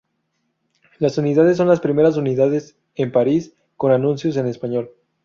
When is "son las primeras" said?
1.57-2.17